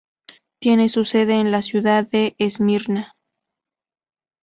Tiene 0.59 0.89
su 0.89 1.05
sede 1.05 1.35
en 1.35 1.51
la 1.51 1.61
ciudad 1.61 2.07
de 2.07 2.35
Esmirna. 2.39 3.13